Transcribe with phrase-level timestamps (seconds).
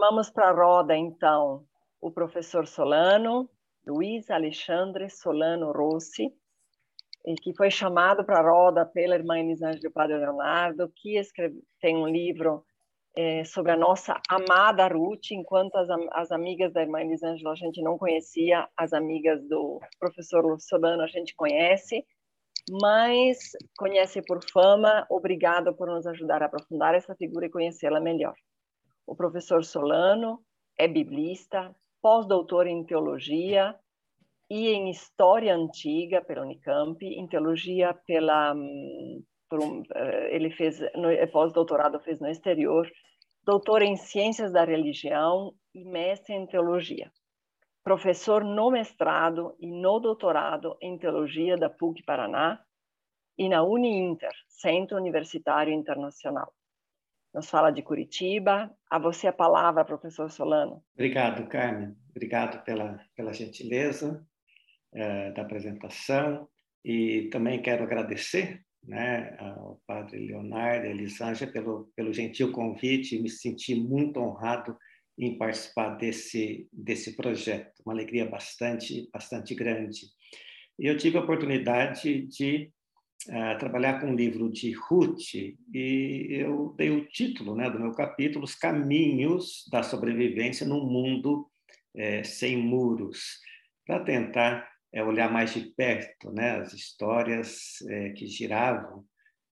[0.00, 1.66] Chamamos para a roda, então,
[2.00, 3.50] o professor Solano,
[3.86, 6.32] Luiz Alexandre Solano Rossi,
[7.42, 11.98] que foi chamado para a roda pela irmã Elisângela do Padre Leonardo, que escreve, tem
[11.98, 12.64] um livro
[13.14, 17.82] é, sobre a nossa amada Ruth, enquanto as, as amigas da irmã Elisângela a gente
[17.82, 22.06] não conhecia, as amigas do professor Solano a gente conhece,
[22.80, 25.06] mas conhece por fama.
[25.10, 28.34] Obrigado por nos ajudar a aprofundar essa figura e conhecê-la melhor.
[29.10, 30.40] O professor Solano
[30.78, 33.74] é biblista, pós-doutor em teologia
[34.48, 39.24] e em história antiga pela Unicamp, em teologia pela um,
[39.96, 42.88] eh, ele fez é pós-doutorado fez no exterior,
[43.42, 47.10] doutor em ciências da religião e mestre em teologia.
[47.82, 52.62] Professor no mestrado e no doutorado em teologia da PUC Paraná
[53.36, 56.54] e na Uniinter, Centro Universitário Internacional
[57.32, 58.70] nos fala de Curitiba.
[58.90, 60.82] A você a palavra, professor Solano.
[60.94, 61.96] Obrigado, Carmen.
[62.10, 64.24] Obrigado pela, pela gentileza
[64.92, 66.48] é, da apresentação
[66.84, 73.20] e também quero agradecer né, ao padre Leonardo e Elisângela pelo, pelo gentil convite.
[73.20, 74.76] Me senti muito honrado
[75.18, 80.00] em participar desse, desse projeto, uma alegria bastante, bastante grande.
[80.78, 82.72] Eu tive a oportunidade de
[83.28, 87.92] a trabalhar com um livro de Ruth e eu dei o título né, do meu
[87.92, 91.50] capítulo, Os Caminhos da Sobrevivência num Mundo
[91.94, 93.38] é, Sem Muros,
[93.86, 99.04] para tentar é, olhar mais de perto né, as histórias é, que giravam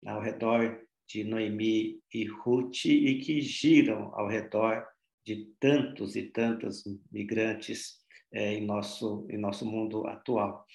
[0.06, 4.86] ao redor de Noemi e Ruth e que giram ao redor
[5.26, 7.98] de tantos e tantas migrantes
[8.32, 10.66] é, em, nosso, em nosso mundo atual.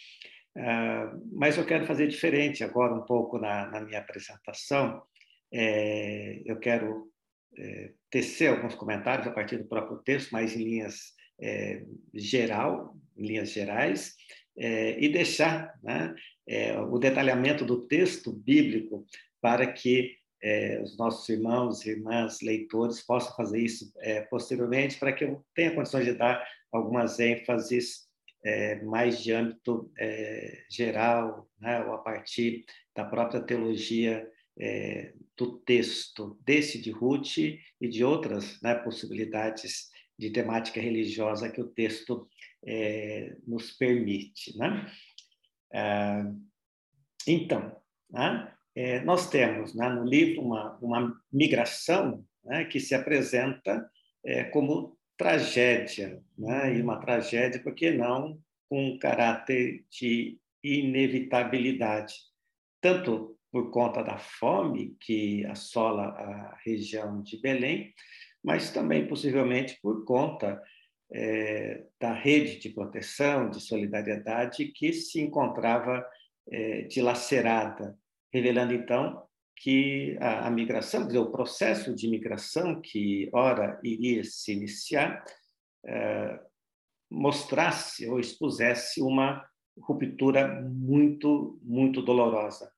[0.56, 5.02] Uh, mas eu quero fazer diferente agora um pouco na, na minha apresentação.
[5.52, 7.10] É, eu quero
[7.58, 11.84] é, tecer alguns comentários a partir do próprio texto, mas em linhas é,
[12.14, 14.14] geral, em linhas gerais,
[14.56, 16.14] é, e deixar né,
[16.46, 19.04] é, o detalhamento do texto bíblico
[19.40, 23.92] para que é, os nossos irmãos e irmãs leitores possam fazer isso
[24.28, 28.08] posteriormente, para que eu tenha condições de dar algumas ênfases
[28.44, 32.64] é, mais de âmbito é, geral, né, ou a partir
[32.94, 40.30] da própria teologia é, do texto, desse de Ruth e de outras né, possibilidades de
[40.30, 42.28] temática religiosa que o texto
[42.64, 44.56] é, nos permite.
[44.56, 44.92] Né?
[45.72, 46.24] É,
[47.26, 47.76] então,
[48.10, 53.88] né, é, nós temos né, no livro uma, uma migração né, que se apresenta
[54.52, 56.76] como tragédia, né?
[56.76, 62.14] e uma tragédia, por que não com um caráter de inevitabilidade,
[62.80, 67.94] tanto por conta da fome que assola a região de Belém,
[68.42, 70.60] mas também possivelmente por conta
[71.12, 76.04] é, da rede de proteção, de solidariedade que se encontrava
[76.50, 77.96] é, dilacerada,
[78.32, 79.22] revelando então
[79.56, 85.24] que a, a migração, dizer, o processo de migração que ora iria se iniciar,
[85.86, 86.40] é,
[87.10, 89.44] mostrasse ou expusesse uma
[89.78, 92.70] ruptura muito, muito dolorosa.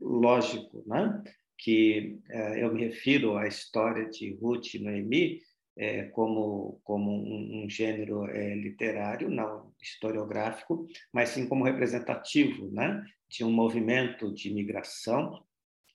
[0.00, 1.22] Lógico, né?
[1.56, 5.40] que é, eu me refiro à história de Ruth e Noemi
[5.76, 13.04] é, como, como um, um gênero literário, não historiográfico, mas sim como representativo né?
[13.28, 15.42] de um movimento de migração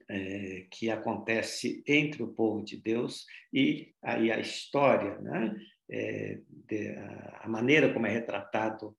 [0.09, 5.55] é, que acontece entre o povo de Deus e aí a história, né?
[5.89, 6.95] É, de,
[7.41, 8.95] a maneira como é retratado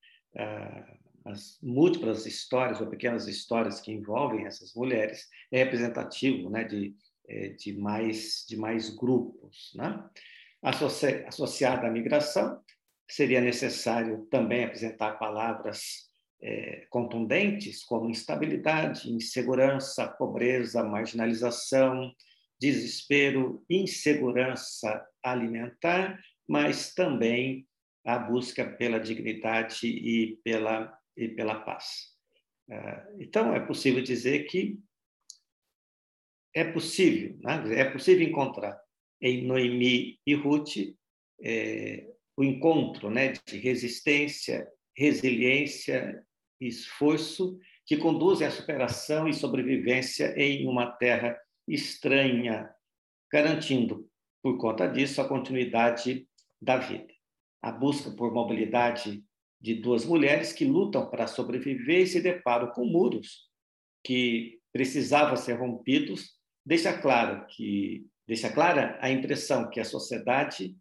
[1.24, 6.64] as múltiplas histórias ou pequenas histórias que envolvem essas mulheres é representativo, né?
[6.64, 6.94] De,
[7.26, 10.04] é, de mais de mais grupos, né?
[10.62, 12.60] Associ, associada à migração
[13.08, 16.10] seria necessário também apresentar palavras
[16.44, 22.14] é, contundentes como instabilidade, insegurança, pobreza, marginalização,
[22.60, 27.66] desespero, insegurança alimentar, mas também
[28.04, 32.12] a busca pela dignidade e pela, e pela paz.
[32.68, 34.78] É, então, é possível dizer que
[36.54, 37.80] é possível, né?
[37.80, 38.78] é possível encontrar
[39.18, 40.76] em Noemi e Ruth
[41.42, 46.22] é, o encontro né, de resistência, resiliência
[46.66, 51.38] esforço que conduzem à superação e sobrevivência em uma terra
[51.68, 52.70] estranha,
[53.30, 54.08] garantindo,
[54.42, 56.26] por conta disso, a continuidade
[56.60, 57.12] da vida.
[57.62, 59.24] A busca por mobilidade
[59.60, 63.48] de duas mulheres que lutam para sobreviver e se deparam com muros
[64.04, 70.76] que precisavam ser rompidos, deixa claro que deixa clara a impressão que a sociedade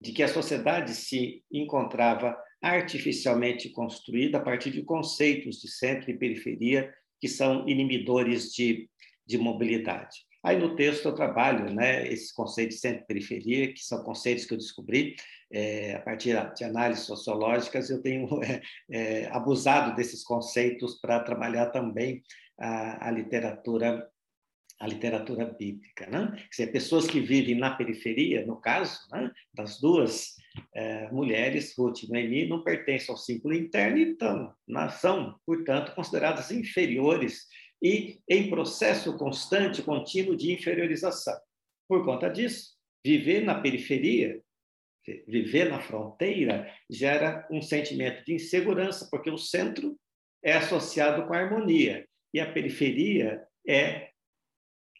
[0.00, 6.18] de que a sociedade se encontrava artificialmente construída a partir de conceitos de centro e
[6.18, 8.88] periferia que são inibidores de,
[9.26, 10.26] de mobilidade.
[10.42, 14.44] Aí no texto eu trabalho né, esses conceitos de centro e periferia, que são conceitos
[14.44, 15.16] que eu descobri
[15.50, 21.66] é, a partir de análises sociológicas, eu tenho é, é, abusado desses conceitos para trabalhar
[21.66, 22.22] também
[22.58, 24.08] a, a literatura
[24.78, 26.36] a literatura bíblica, né?
[26.50, 30.36] Dizer, pessoas que vivem na periferia, no caso, né, das duas
[30.74, 34.54] é, mulheres, Ruth e Noemi, não pertencem ao ciclo interno, então
[35.00, 37.46] são, portanto, consideradas inferiores
[37.82, 41.36] e em processo constante, contínuo de inferiorização.
[41.88, 44.40] Por conta disso, viver na periferia,
[45.26, 49.98] viver na fronteira, gera um sentimento de insegurança, porque o centro
[50.42, 54.07] é associado com a harmonia e a periferia é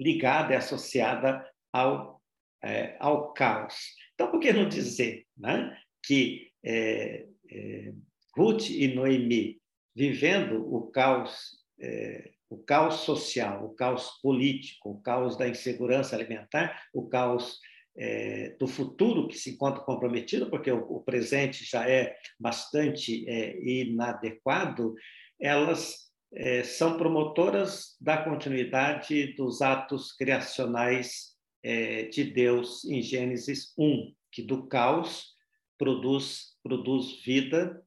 [0.00, 2.20] ligada, é associada ao,
[2.62, 3.74] é, ao caos.
[4.14, 7.92] Então, por que não dizer né, que é, é,
[8.36, 9.60] Ruth e Noemi,
[9.94, 16.82] vivendo o caos é, o caos social, o caos político, o caos da insegurança alimentar,
[16.94, 17.58] o caos
[17.96, 23.58] é, do futuro que se encontra comprometido, porque o, o presente já é bastante é,
[23.60, 24.94] inadequado,
[25.38, 34.14] elas é, são promotoras da continuidade dos atos criacionais é, de Deus em Gênesis 1,
[34.30, 35.34] que do caos
[35.76, 37.82] produz, produz vida,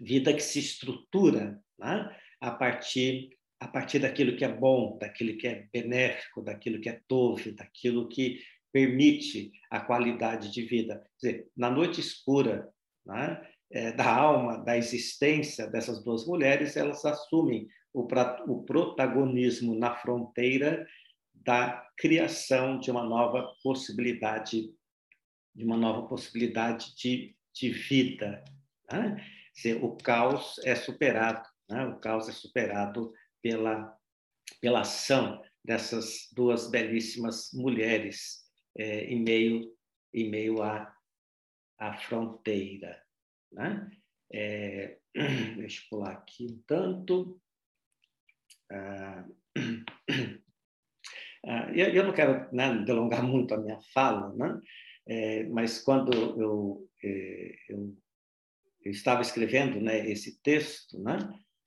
[0.00, 2.16] vida que se estrutura né?
[2.40, 3.30] a partir
[3.60, 8.08] a partir daquilo que é bom, daquilo que é benéfico, daquilo que é tove, daquilo
[8.08, 8.40] que
[8.72, 11.02] permite a qualidade de vida.
[11.20, 12.68] Quer dizer, na noite escura
[13.04, 18.06] né, é, da alma, da existência dessas duas mulheres, elas assumem o,
[18.46, 20.86] o protagonismo na fronteira
[21.34, 24.74] da criação de uma nova possibilidade,
[25.54, 28.42] de uma nova possibilidade de, de vida.
[28.90, 29.16] Né?
[29.54, 31.84] Dizer, o caos é superado, né?
[31.86, 33.12] o caos é superado
[33.42, 33.96] pela,
[34.60, 39.76] pela ação dessas duas belíssimas mulheres é, em meio
[40.12, 40.92] em meio à,
[41.78, 43.00] à fronteira.
[43.52, 43.90] Né?
[44.32, 44.98] É,
[45.56, 47.40] deixa eu pular aqui um tanto.
[48.70, 49.24] Ah,
[51.46, 54.60] ah, eu, eu, não quero né, delongar muito a minha fala, né?
[55.06, 57.96] É, mas quando eu, é, eu,
[58.84, 61.16] eu, estava escrevendo né, esse texto, né,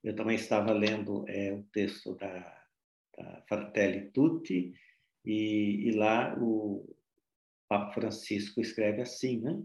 [0.03, 2.65] eu também estava lendo é, o texto da,
[3.17, 4.73] da Fratelli Tutti,
[5.25, 6.95] e, e, lá o
[7.67, 9.63] Papa Francisco escreve assim, né?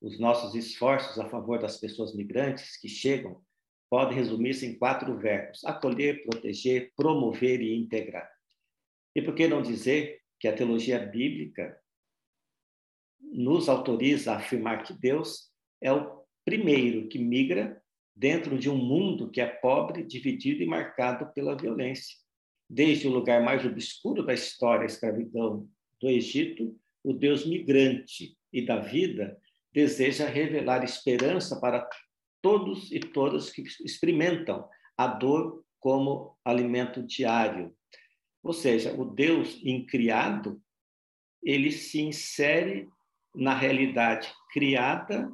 [0.00, 3.42] Os nossos esforços a favor das pessoas migrantes que chegam
[3.88, 8.30] podem resumir-se em quatro verbos: acolher, proteger, promover e integrar.
[9.14, 11.78] E por que não dizer que a teologia bíblica
[13.20, 15.50] nos autoriza a afirmar que Deus
[15.80, 17.82] é o primeiro que migra
[18.14, 22.16] dentro de um mundo que é pobre, dividido e marcado pela violência.
[22.68, 25.68] Desde o lugar mais obscuro da história, a escravidão
[26.00, 29.38] do Egito, o Deus migrante e da vida
[29.76, 31.86] deseja revelar esperança para
[32.40, 37.76] todos e todas que experimentam a dor como alimento diário.
[38.42, 40.58] Ou seja, o Deus incriado,
[41.42, 42.88] ele se insere
[43.34, 45.30] na realidade criada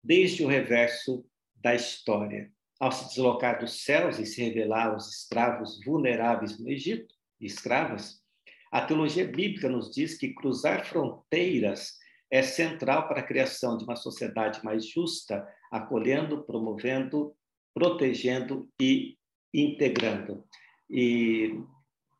[0.00, 2.52] desde o reverso da história.
[2.78, 8.22] Ao se deslocar dos céus e se revelar aos escravos vulneráveis no Egito, escravas,
[8.70, 11.95] a teologia bíblica nos diz que cruzar fronteiras
[12.30, 17.34] é central para a criação de uma sociedade mais justa, acolhendo, promovendo,
[17.74, 19.16] protegendo e
[19.52, 20.44] integrando.
[20.90, 21.58] E,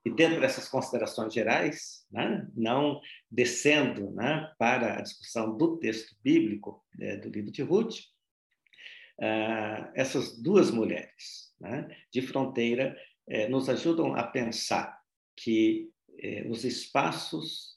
[0.04, 6.84] e dentro dessas considerações gerais, né, não descendo né, para a discussão do texto bíblico
[7.00, 7.98] é, do livro de Ruth,
[9.20, 12.96] uh, essas duas mulheres né, de fronteira
[13.28, 15.00] eh, nos ajudam a pensar
[15.36, 17.76] que eh, os espaços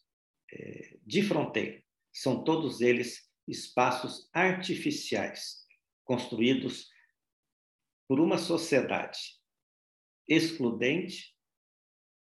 [0.52, 1.82] eh, de fronteira
[2.22, 5.66] são todos eles espaços artificiais
[6.04, 6.90] construídos
[8.10, 9.40] por uma sociedade
[10.28, 11.34] excludente,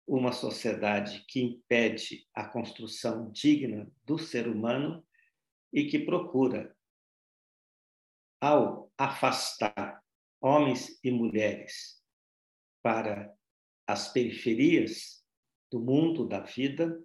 [0.07, 5.03] uma sociedade que impede a construção digna do ser humano
[5.73, 6.76] e que procura
[8.38, 10.05] ao afastar
[10.43, 12.05] homens e mulheres
[12.83, 13.35] para
[13.87, 15.25] as periferias
[15.71, 17.03] do mundo da vida,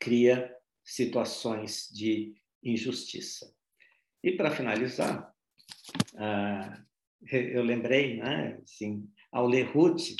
[0.00, 0.57] cria
[0.88, 3.54] situações de injustiça.
[4.24, 5.30] E para finalizar,
[6.16, 6.82] ah,
[7.30, 10.16] eu lembrei, né, assim, ao ler Ruth,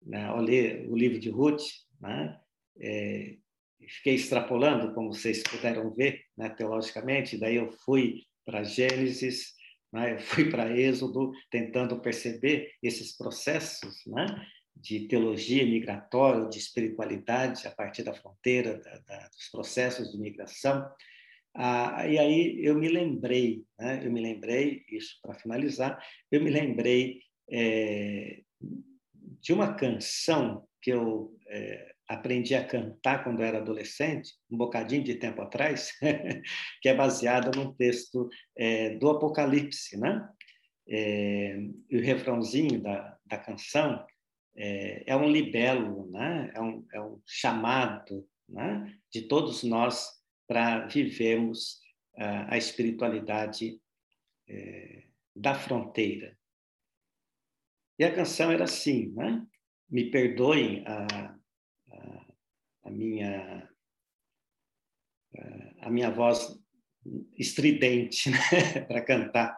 [0.00, 1.62] né, ao ler o livro de Ruth,
[2.00, 2.38] né,
[2.80, 3.36] é,
[3.88, 9.54] fiquei extrapolando, como vocês puderam ver, né, teologicamente, daí eu fui para Gênesis,
[9.92, 14.26] né, eu fui para Êxodo, tentando perceber esses processos né,
[14.80, 20.88] de teologia migratória, de espiritualidade a partir da fronteira, da, da, dos processos de migração.
[21.54, 25.98] Ah, e aí eu me lembrei, né, eu me lembrei, isso para finalizar,
[26.30, 27.20] eu me lembrei
[27.50, 28.42] é,
[29.40, 35.16] de uma canção que eu é, aprendi a cantar quando era adolescente, um bocadinho de
[35.16, 35.92] tempo atrás,
[36.80, 40.28] que é baseada num texto é, do Apocalipse, né?
[40.90, 41.58] É,
[41.90, 44.06] e o refrãozinho da, da canção
[44.60, 46.50] é, é, um libelo, né?
[46.52, 48.92] É um, é um chamado né?
[49.10, 51.80] de todos nós para vivermos
[52.16, 53.80] a, a espiritualidade
[54.48, 56.36] é, da fronteira.
[57.98, 59.46] E a canção era assim, né?
[59.88, 61.36] Me perdoem a,
[62.84, 63.68] a minha
[65.80, 66.58] a minha voz
[67.36, 68.84] estridente né?
[68.86, 69.56] para cantar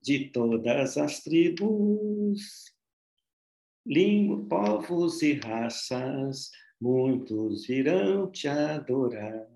[0.00, 2.72] de todas as tribos,
[3.90, 9.48] língua, povos e raças, muitos virão te adorar.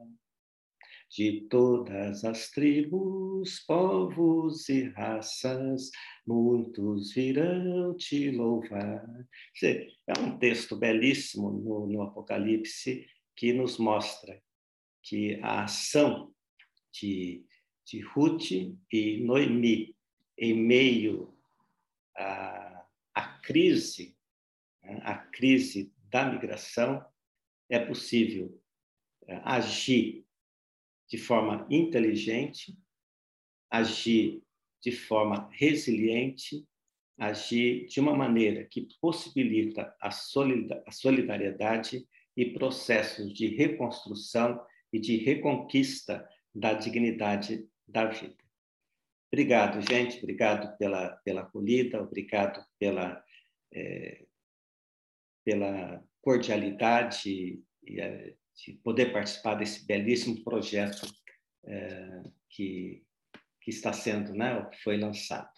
[1.08, 5.92] De todas as tribos, povos e raças,
[6.26, 9.06] muitos virão te louvar.
[9.62, 14.42] É um texto belíssimo no, no Apocalipse que nos mostra
[15.04, 16.34] que a ação
[16.92, 17.44] de,
[17.86, 18.50] de Ruth
[18.92, 19.94] e Noemi
[20.36, 21.32] em meio
[22.16, 24.13] à, à crise,
[25.02, 27.04] a crise da migração,
[27.68, 28.60] é possível
[29.26, 30.24] é, agir
[31.08, 32.76] de forma inteligente,
[33.70, 34.42] agir
[34.82, 36.66] de forma resiliente,
[37.18, 40.10] agir de uma maneira que possibilita a
[40.90, 44.60] solidariedade e processos de reconstrução
[44.92, 48.36] e de reconquista da dignidade da vida.
[49.32, 50.18] Obrigado, gente.
[50.18, 53.22] Obrigado pela, pela acolhida, obrigado pela,
[53.72, 54.24] é,
[55.44, 61.06] pela cordialidade e, é, de poder participar desse belíssimo projeto
[61.66, 63.04] é, que
[63.64, 65.48] que está sendo, né, foi lançado.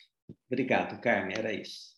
[0.46, 1.95] Obrigado, Carmen, era isso.